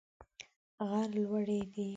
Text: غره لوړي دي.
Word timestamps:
غره 0.89 1.05
لوړي 1.15 1.61
دي. 1.73 1.87